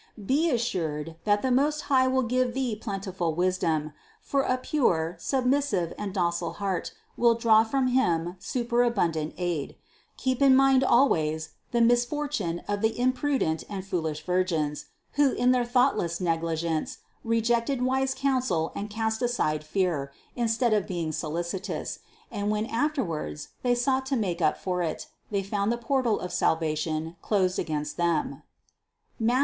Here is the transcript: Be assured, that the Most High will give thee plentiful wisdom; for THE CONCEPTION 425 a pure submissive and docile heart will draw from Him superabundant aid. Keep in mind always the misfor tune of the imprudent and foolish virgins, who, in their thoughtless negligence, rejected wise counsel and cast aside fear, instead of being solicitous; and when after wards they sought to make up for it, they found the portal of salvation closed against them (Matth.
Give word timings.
Be 0.25 0.49
assured, 0.49 1.15
that 1.25 1.43
the 1.43 1.51
Most 1.51 1.81
High 1.81 2.07
will 2.07 2.23
give 2.23 2.55
thee 2.55 2.75
plentiful 2.75 3.35
wisdom; 3.35 3.93
for 4.19 4.41
THE 4.41 4.47
CONCEPTION 4.47 4.79
425 4.79 4.81
a 4.81 4.81
pure 4.81 5.15
submissive 5.19 5.93
and 5.95 6.11
docile 6.11 6.53
heart 6.53 6.93
will 7.15 7.35
draw 7.35 7.63
from 7.63 7.85
Him 7.89 8.35
superabundant 8.39 9.35
aid. 9.37 9.75
Keep 10.17 10.41
in 10.41 10.55
mind 10.55 10.83
always 10.83 11.49
the 11.71 11.81
misfor 11.81 12.31
tune 12.31 12.63
of 12.67 12.81
the 12.81 12.99
imprudent 12.99 13.63
and 13.69 13.85
foolish 13.85 14.25
virgins, 14.25 14.85
who, 15.21 15.33
in 15.33 15.51
their 15.51 15.63
thoughtless 15.63 16.19
negligence, 16.19 16.97
rejected 17.23 17.83
wise 17.83 18.15
counsel 18.15 18.71
and 18.73 18.89
cast 18.89 19.21
aside 19.21 19.63
fear, 19.63 20.11
instead 20.35 20.73
of 20.73 20.87
being 20.87 21.11
solicitous; 21.11 21.99
and 22.31 22.49
when 22.49 22.65
after 22.65 23.03
wards 23.03 23.49
they 23.61 23.75
sought 23.75 24.07
to 24.07 24.15
make 24.15 24.41
up 24.41 24.57
for 24.57 24.81
it, 24.81 25.05
they 25.29 25.43
found 25.43 25.71
the 25.71 25.77
portal 25.77 26.19
of 26.19 26.33
salvation 26.33 27.17
closed 27.21 27.59
against 27.59 27.97
them 27.97 28.41
(Matth. 29.19 29.39